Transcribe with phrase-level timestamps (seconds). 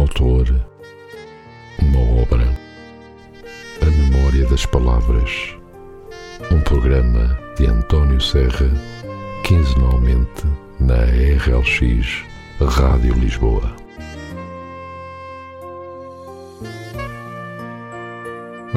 [0.00, 0.48] autor,
[1.78, 2.48] uma obra,
[3.82, 5.54] a memória das palavras,
[6.50, 8.70] um programa de António Serra,
[9.44, 10.46] quinzenalmente
[10.80, 12.24] na RLX
[12.60, 13.76] Rádio Lisboa.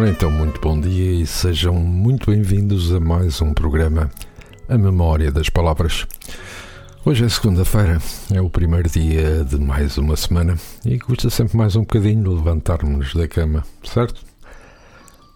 [0.09, 4.11] Então, muito bom dia e sejam muito bem-vindos a mais um programa,
[4.67, 6.05] A Memória das Palavras.
[7.05, 7.97] Hoje é segunda-feira,
[8.33, 13.13] é o primeiro dia de mais uma semana e custa sempre mais um bocadinho levantar-nos
[13.13, 14.21] da cama, certo?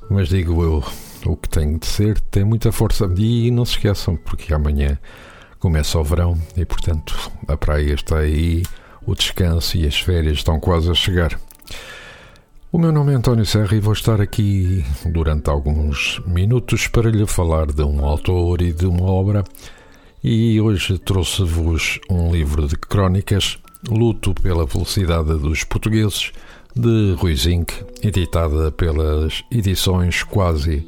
[0.10, 0.82] Mas digo eu,
[1.26, 4.98] o que tem de ser tem muita força e não se esqueçam, porque amanhã
[5.60, 7.14] começa o verão e, portanto,
[7.50, 8.64] a praia está aí,
[9.06, 11.38] o descanso e as férias estão quase a chegar.
[12.72, 17.28] O meu nome é António Serra e vou estar aqui durante alguns minutos para lhe
[17.28, 19.44] falar de um autor e de uma obra
[20.24, 26.32] e hoje trouxe-vos um livro de crónicas, Luto pela Velocidade dos Portugueses,
[26.76, 30.86] de Rui Zinck, editada pelas edições Quasi.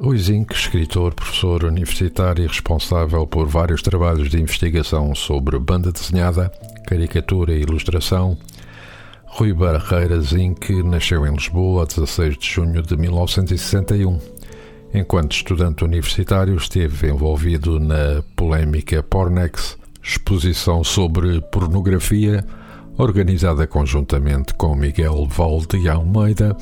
[0.00, 6.50] Rui Zinck, escritor, professor universitário e responsável por vários trabalhos de investigação sobre banda desenhada,
[6.86, 8.38] caricatura e ilustração,
[9.26, 14.18] Rui Barreira Zinck nasceu em Lisboa a 16 de junho de 1961
[14.94, 22.44] Enquanto estudante universitário, esteve envolvido na polémica Pornex, exposição sobre pornografia,
[22.96, 26.56] organizada conjuntamente com Miguel Valde Almeida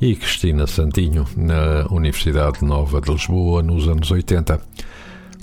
[0.00, 4.60] e Cristina Santinho, na Universidade Nova de Lisboa, nos anos 80.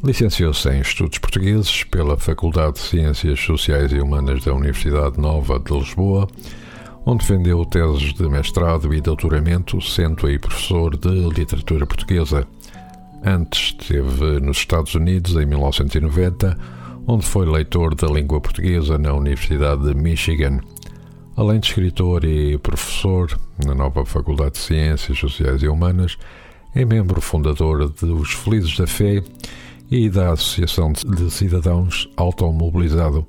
[0.04, 5.74] Licenciou-se em Estudos Portugueses pela Faculdade de Ciências Sociais e Humanas da Universidade Nova de
[5.74, 6.28] Lisboa
[7.10, 12.46] onde defendeu teses de mestrado e doutoramento, sendo aí professor de literatura portuguesa.
[13.24, 16.58] Antes esteve nos Estados Unidos em 1990,
[17.08, 20.60] onde foi leitor da língua portuguesa na Universidade de Michigan.
[21.38, 26.18] Além de escritor e professor na nova Faculdade de Ciências Sociais e Humanas,
[26.76, 29.24] é membro fundador dos Felizes da Fé
[29.90, 33.26] e da Associação de Cidadãos Automobilizado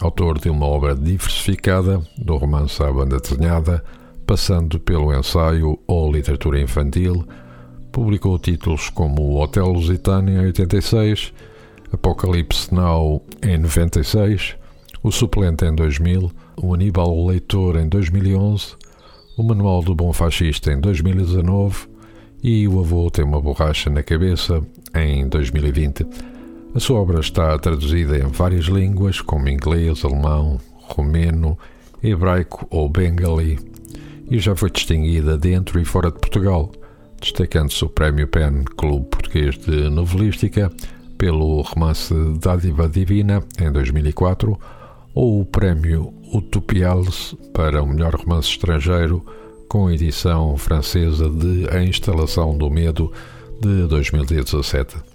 [0.00, 3.84] autor de uma obra diversificada, do romance à banda desenhada,
[4.26, 7.26] passando pelo ensaio ou literatura infantil,
[7.92, 11.32] publicou títulos como Hotel Lusitânia em 86,
[11.92, 14.56] Apocalipse Now em 96,
[15.02, 18.76] O Suplente em 2000, O Aníbal Leitor em 2011,
[19.36, 21.88] O Manual do Bom Fascista em 2019
[22.42, 24.62] e O Avô Tem uma Borracha na Cabeça
[24.94, 26.06] em 2020.
[26.72, 31.58] A sua obra está traduzida em várias línguas, como inglês, alemão, romeno,
[32.00, 33.58] hebraico ou bengali,
[34.30, 36.70] e já foi distinguida dentro e fora de Portugal,
[37.20, 40.70] destacando-se o Prémio PEN Clube Português de Novelística
[41.18, 44.56] pelo romance Dádiva Divina, em 2004,
[45.12, 49.26] ou o Prémio Utopiales para o melhor romance estrangeiro,
[49.68, 53.12] com a edição francesa de A Instalação do Medo,
[53.60, 55.09] de 2017.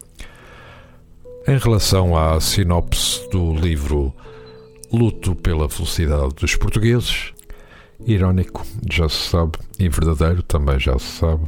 [1.48, 4.12] Em relação à sinopse do livro
[4.92, 7.34] Luto pela Felicidade dos Portugueses,
[8.04, 11.44] irónico, já se sabe, e verdadeiro, também já se sabe,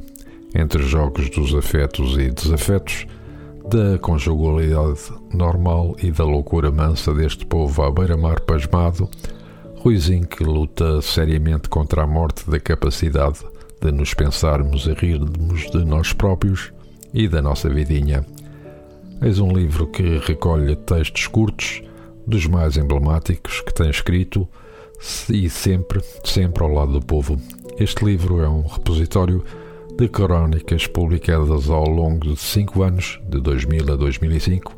[0.53, 3.07] entre jogos dos afetos e desafetos,
[3.71, 9.09] da conjugalidade normal e da loucura mansa deste povo à beira-mar pasmado,
[9.77, 13.39] Ruizinho que luta seriamente contra a morte da capacidade
[13.81, 16.71] de nos pensarmos e rirmos de nós próprios
[17.11, 18.23] e da nossa vidinha
[19.19, 21.81] Eis um livro que recolhe textos curtos,
[22.25, 24.47] dos mais emblemáticos que tem escrito,
[25.29, 27.39] e sempre, sempre ao lado do povo.
[27.79, 29.43] Este livro é um repositório
[29.97, 34.77] de crónicas publicadas ao longo de cinco anos, de 2000 a 2005,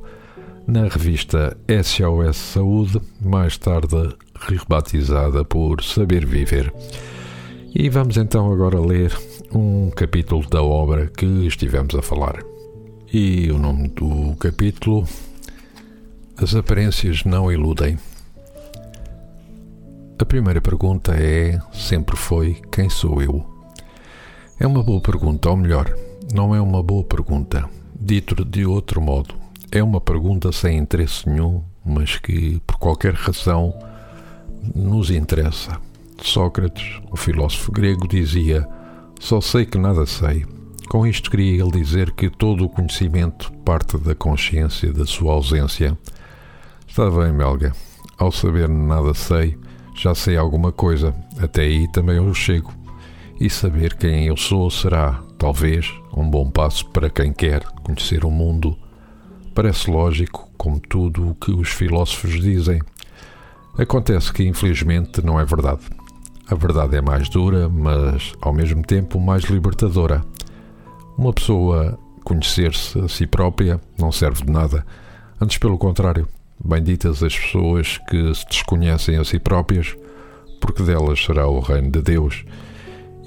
[0.66, 6.74] na revista SOS Saúde, mais tarde rebatizada por Saber Viver.
[7.76, 9.14] E vamos então agora ler
[9.54, 12.40] um capítulo da obra que estivemos a falar.
[13.12, 15.04] E o nome do capítulo:
[16.38, 17.98] As aparências não iludem.
[20.20, 23.44] A primeira pergunta é, sempre foi, quem sou eu?
[24.60, 25.92] É uma boa pergunta, ou melhor,
[26.32, 27.68] não é uma boa pergunta.
[28.00, 29.34] Dito de outro modo,
[29.72, 33.74] é uma pergunta sem interesse nenhum, mas que, por qualquer razão,
[34.76, 35.82] nos interessa.
[36.22, 38.70] Sócrates, o filósofo grego, dizia:
[39.20, 40.46] Só sei que nada sei
[40.90, 45.96] com isto queria ele dizer que todo o conhecimento parte da consciência da sua ausência.
[46.88, 47.74] Está bem, Melga.
[48.18, 49.56] Ao saber nada sei,
[49.96, 51.14] já sei alguma coisa.
[51.40, 52.74] Até aí também eu chego.
[53.40, 58.32] E saber quem eu sou será, talvez, um bom passo para quem quer conhecer o
[58.32, 58.76] mundo.
[59.54, 62.82] Parece lógico, como tudo o que os filósofos dizem.
[63.78, 65.82] Acontece que, infelizmente, não é verdade.
[66.50, 70.26] A verdade é mais dura, mas ao mesmo tempo mais libertadora.
[71.20, 74.86] Uma pessoa conhecer-se a si própria não serve de nada.
[75.38, 76.26] Antes, pelo contrário,
[76.64, 79.98] benditas as pessoas que se desconhecem a si próprias,
[80.62, 82.46] porque delas será o reino de Deus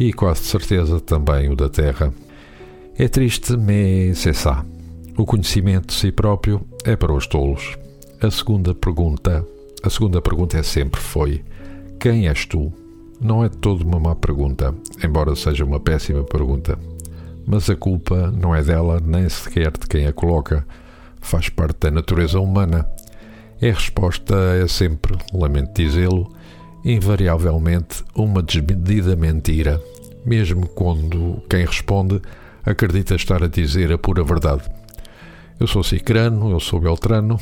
[0.00, 2.10] e quase de certeza também o da terra.
[2.96, 4.64] É triste, mas c'est ça.
[5.18, 7.76] O conhecimento de si próprio é para os tolos.
[8.22, 9.46] A segunda pergunta,
[9.82, 11.44] a segunda pergunta é sempre foi:
[12.00, 12.72] quem és tu?
[13.20, 14.74] Não é todo uma má pergunta,
[15.04, 16.78] embora seja uma péssima pergunta.
[17.46, 20.66] Mas a culpa não é dela nem sequer de quem a coloca.
[21.20, 22.86] Faz parte da natureza humana.
[23.60, 26.32] É a resposta é sempre, lamento dizê-lo,
[26.84, 29.80] invariavelmente uma desmedida mentira,
[30.26, 32.20] mesmo quando quem responde
[32.64, 34.62] acredita estar a dizer a pura verdade.
[35.60, 37.38] Eu sou cicrano, eu sou beltrano.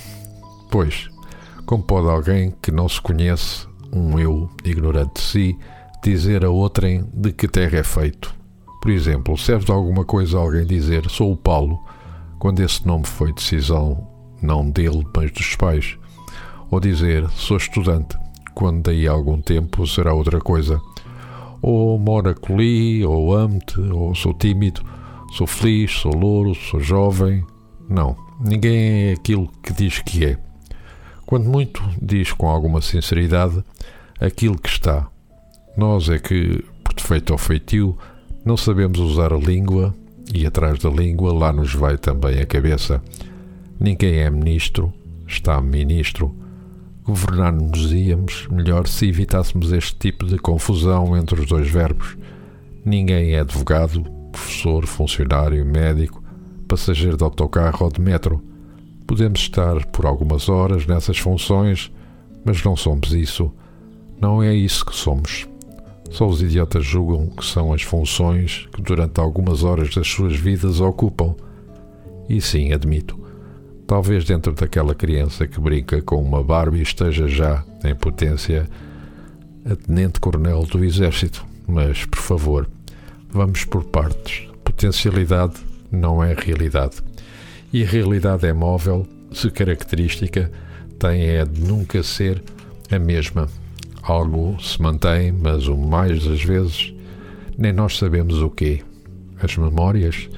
[0.70, 1.08] Pois,
[1.64, 5.58] como pode alguém que não se conhece, um eu ignorante de si,
[6.02, 8.39] dizer a outrem de que terra é feito?
[8.80, 11.78] Por exemplo, serve de alguma coisa alguém dizer sou o Paulo,
[12.38, 14.08] quando esse nome foi decisão
[14.42, 15.98] não dele, mas dos pais?
[16.70, 18.16] Ou dizer sou estudante,
[18.54, 20.80] quando daí a algum tempo será outra coisa?
[21.60, 24.82] Ou moro acolhi, ou amo-te, ou sou tímido,
[25.32, 27.44] sou feliz, sou louro, sou jovem.
[27.88, 30.38] Não, ninguém é aquilo que diz que é.
[31.26, 33.62] Quando muito, diz com alguma sinceridade
[34.18, 35.06] aquilo que está.
[35.76, 37.96] Nós é que, por defeito ou feitio,
[38.44, 39.94] não sabemos usar a língua
[40.32, 43.02] e atrás da língua lá nos vai também a cabeça.
[43.78, 44.92] Ninguém é ministro,
[45.26, 46.34] está ministro.
[47.04, 52.16] Governar-nos-íamos melhor se evitássemos este tipo de confusão entre os dois verbos.
[52.84, 56.22] Ninguém é advogado, professor, funcionário, médico,
[56.66, 58.42] passageiro de autocarro ou de metro.
[59.06, 61.92] Podemos estar por algumas horas nessas funções,
[62.44, 63.52] mas não somos isso.
[64.20, 65.49] Não é isso que somos.
[66.10, 70.80] Só os idiotas julgam que são as funções que durante algumas horas das suas vidas
[70.80, 71.34] ocupam.
[72.28, 73.18] E sim, admito,
[73.86, 78.68] talvez dentro daquela criança que brinca com uma Barbie esteja já, em potência,
[79.64, 81.44] a tenente-coronel do Exército.
[81.66, 82.68] Mas, por favor,
[83.30, 84.48] vamos por partes.
[84.64, 85.54] Potencialidade
[85.90, 86.96] não é realidade.
[87.72, 90.50] E a realidade é móvel se característica
[90.98, 92.42] tem é de nunca ser
[92.90, 93.48] a mesma
[94.02, 96.94] Algo se mantém, mas o mais das vezes
[97.56, 98.82] nem nós sabemos o quê.
[99.42, 100.28] As memórias,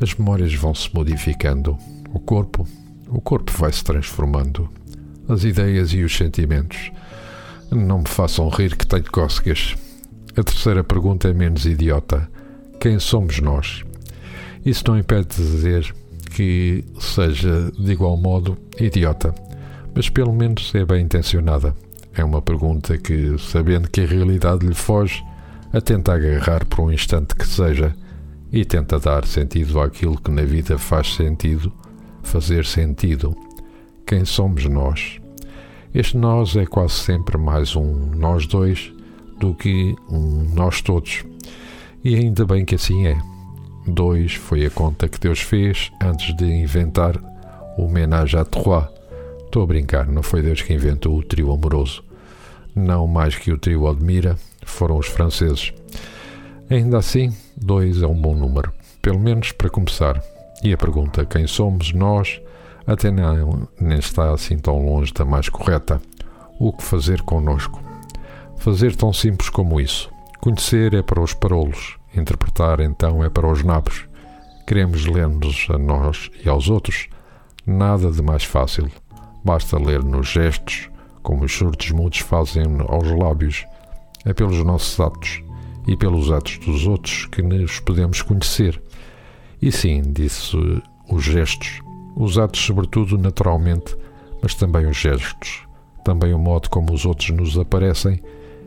[0.00, 1.78] as memórias vão se modificando.
[2.12, 2.66] O corpo,
[3.08, 4.68] o corpo vai se transformando.
[5.28, 6.90] As ideias e os sentimentos.
[7.70, 9.76] Não me façam rir que tenho cócegas.
[10.36, 12.28] A terceira pergunta é menos idiota.
[12.80, 13.84] Quem somos nós?
[14.64, 15.94] Isso não impede de dizer
[16.34, 19.34] que seja de igual modo idiota,
[19.94, 21.74] mas pelo menos é bem intencionada.
[22.16, 25.22] É uma pergunta que, sabendo que a realidade lhe foge,
[25.70, 27.94] a tenta agarrar por um instante que seja
[28.50, 31.70] e tenta dar sentido àquilo que na vida faz sentido,
[32.22, 33.36] fazer sentido.
[34.06, 35.20] Quem somos nós?
[35.92, 38.90] Este nós é quase sempre mais um nós dois
[39.38, 41.22] do que um nós todos.
[42.02, 43.18] E ainda bem que assim é.
[43.86, 47.20] Dois foi a conta que Deus fez antes de inventar
[47.76, 48.86] o ménage à trois.
[49.44, 52.05] Estou a brincar, não foi Deus que inventou o trio amoroso
[52.76, 55.72] não mais que o trio admira, foram os franceses.
[56.68, 60.22] Ainda assim, dois é um bom número, pelo menos para começar.
[60.62, 62.40] E a pergunta quem somos nós
[62.86, 66.00] até não, nem está assim tão longe da mais correta.
[66.58, 67.82] O que fazer connosco?
[68.58, 70.10] Fazer tão simples como isso.
[70.40, 74.06] Conhecer é para os parolos, interpretar então é para os nabos.
[74.66, 77.08] Queremos ler-nos a nós e aos outros?
[77.66, 78.90] Nada de mais fácil.
[79.44, 80.88] Basta ler nos gestos,
[81.26, 83.66] como os surtos mudos fazem aos lábios,
[84.24, 85.42] é pelos nossos atos
[85.84, 88.80] e pelos atos dos outros que nos podemos conhecer.
[89.60, 90.56] E sim, disse
[91.10, 91.80] os gestos,
[92.14, 93.96] os atos, sobretudo, naturalmente,
[94.40, 95.66] mas também os gestos,
[96.04, 98.22] também o modo como os outros nos aparecem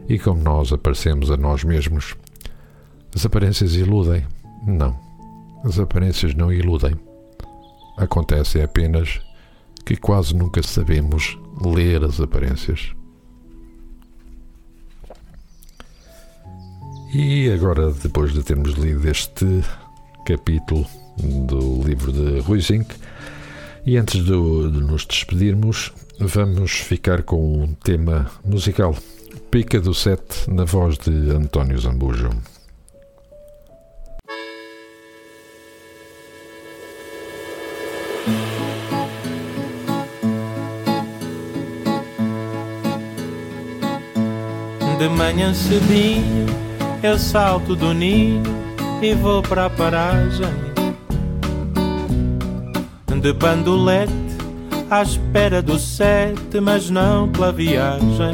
[0.10, 2.14] e como nós aparecemos a nós mesmos.
[3.16, 4.26] As aparências iludem?
[4.68, 5.00] Não.
[5.64, 6.94] As aparências não iludem.
[7.96, 9.22] Acontece apenas
[9.86, 12.92] que quase nunca sabemos ler as aparências.
[17.14, 19.64] E agora, depois de termos lido este
[20.26, 20.86] capítulo
[21.18, 22.96] do livro de Rui Zink,
[23.86, 24.32] e antes de,
[24.72, 28.96] de nos despedirmos, vamos ficar com um tema musical.
[29.50, 32.30] Pica do Sete, na voz de António Zambujo.
[38.28, 38.59] De
[45.30, 46.48] manhã cedinho
[47.04, 48.42] eu salto do ninho
[49.00, 50.50] e vou para a paragem
[53.22, 54.12] de bandolete
[54.90, 58.34] à espera do sete, mas não pela viagem.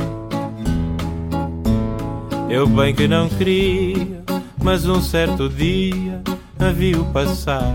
[2.49, 4.23] Eu bem que não queria,
[4.63, 6.21] mas um certo dia
[6.59, 7.73] a viu passar.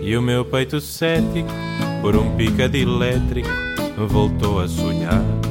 [0.00, 1.50] E o meu peito cético,
[2.00, 3.50] por um picado elétrico,
[4.08, 5.45] voltou a sonhar.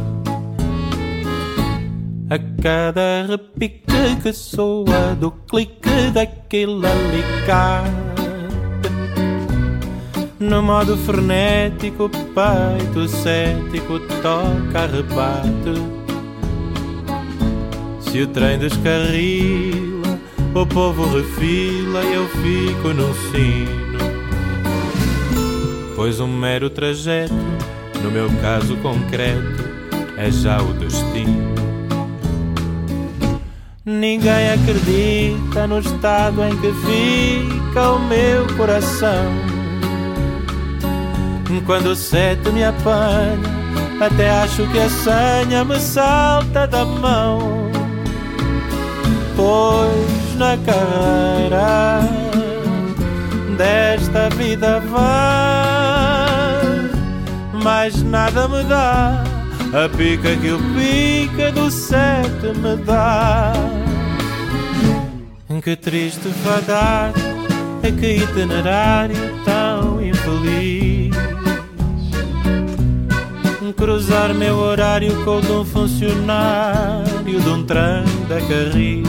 [2.28, 7.92] A cada repique que soa do clique daquele alicate.
[10.40, 15.80] No modo frenético, peito cético toca rebate.
[18.00, 20.20] Se o trem descarrila,
[20.56, 24.00] o povo refila e eu fico no sino.
[25.96, 27.36] Pois um mero trajeto,
[28.04, 29.64] no meu caso concreto,
[30.18, 31.05] é já o destino
[33.86, 39.56] Ninguém acredita no estado em que fica o meu coração
[41.66, 43.40] quando o sete me apanha,
[44.00, 47.72] até acho que a senha me salta da mão.
[49.36, 52.00] Pois na carreira
[53.58, 55.02] desta vida vai,
[57.64, 59.35] mais nada me dá.
[59.76, 63.52] A pica que o pica do sete me dá.
[65.62, 67.12] Que triste fadar,
[67.82, 71.14] que itinerário tão infeliz
[73.76, 79.08] cruzar meu horário com o de um funcionário de um trem da Carris.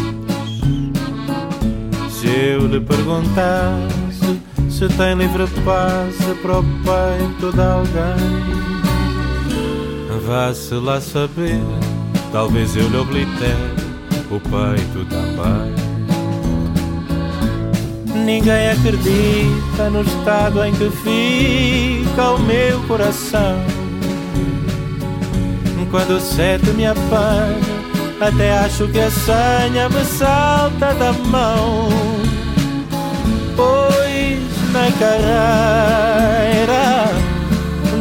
[2.10, 8.75] Se eu lhe perguntasse se tem livre passe para o peito de alguém,
[10.26, 11.60] vá-se lá saber,
[12.32, 13.74] talvez eu lhe oblitere
[14.30, 15.74] o peito também.
[18.24, 23.76] Ninguém acredita no estado em que fica o meu coração
[25.90, 27.58] quando o sete me apanha,
[28.20, 31.88] até acho que a senha me salta da mão.
[33.56, 34.38] Pois
[34.72, 36.66] na carreira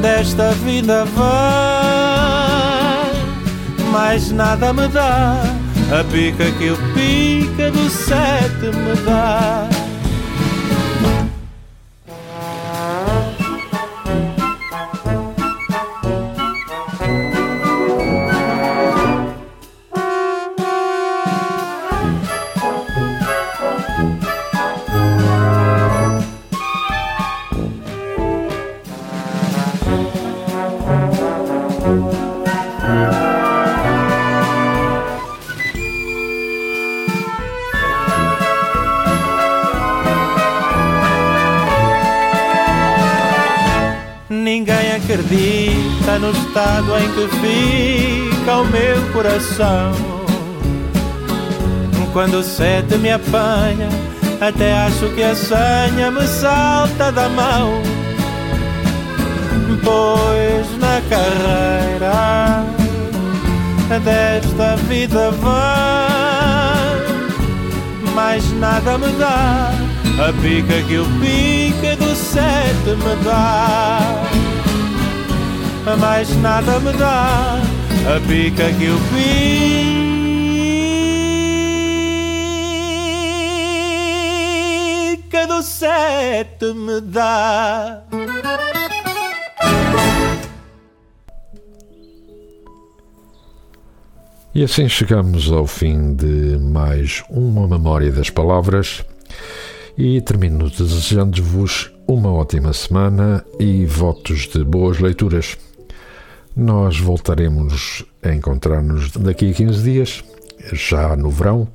[0.01, 2.04] desta vida vai,
[3.95, 5.41] mais nada me dá.
[5.89, 9.84] A pica que o pica do sete me dá.
[46.19, 49.91] No estado em que fica o meu coração.
[52.13, 53.89] Quando o sete me apanha,
[54.39, 57.81] até acho que a senha me salta da mão.
[59.83, 62.63] Pois na carreira
[63.99, 65.55] desta vida vai,
[68.13, 69.71] mais nada me dá.
[70.17, 74.44] A pica que o pica do sete me dá
[75.93, 77.61] mais nada me dá
[78.07, 78.97] a pica que o
[85.21, 88.03] pica do sete me dá.
[94.55, 99.03] E assim chegamos ao fim de mais uma Memória das Palavras
[99.97, 105.57] e termino desejando-vos uma ótima semana e votos de boas leituras.
[106.55, 110.23] Nós voltaremos a encontrar-nos daqui a 15 dias,
[110.71, 111.67] já no verão.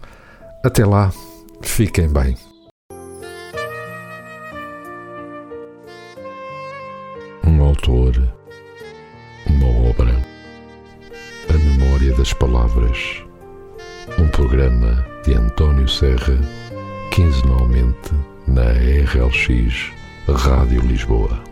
[0.64, 1.12] Até lá,
[1.60, 2.34] fiquem bem.
[7.46, 8.14] Um autor,
[9.46, 10.16] uma obra,
[11.50, 13.22] a memória das palavras,
[14.18, 16.38] um programa de António Serra,
[17.10, 18.14] quinzenalmente
[18.46, 19.92] na RLX
[20.26, 21.49] Rádio Lisboa.